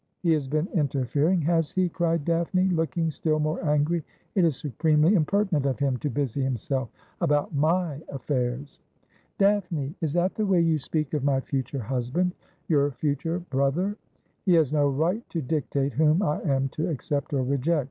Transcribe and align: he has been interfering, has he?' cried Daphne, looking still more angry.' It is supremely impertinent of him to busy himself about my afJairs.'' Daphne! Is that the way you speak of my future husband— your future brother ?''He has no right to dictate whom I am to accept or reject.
he 0.23 0.31
has 0.31 0.47
been 0.47 0.67
interfering, 0.73 1.39
has 1.41 1.69
he?' 1.71 1.87
cried 1.87 2.25
Daphne, 2.25 2.69
looking 2.69 3.11
still 3.11 3.37
more 3.39 3.63
angry.' 3.63 4.03
It 4.35 4.43
is 4.45 4.55
supremely 4.55 5.13
impertinent 5.13 5.67
of 5.67 5.77
him 5.77 5.97
to 5.97 6.09
busy 6.09 6.41
himself 6.41 6.89
about 7.21 7.53
my 7.53 8.01
afJairs.'' 8.11 8.79
Daphne! 9.37 9.93
Is 10.01 10.13
that 10.13 10.33
the 10.33 10.47
way 10.47 10.59
you 10.59 10.79
speak 10.79 11.13
of 11.13 11.23
my 11.23 11.39
future 11.39 11.83
husband— 11.83 12.31
your 12.67 12.89
future 12.93 13.41
brother 13.51 13.95
?''He 14.47 14.55
has 14.55 14.73
no 14.73 14.89
right 14.89 15.23
to 15.29 15.39
dictate 15.39 15.93
whom 15.93 16.23
I 16.23 16.41
am 16.41 16.69
to 16.69 16.89
accept 16.89 17.31
or 17.35 17.43
reject. 17.43 17.79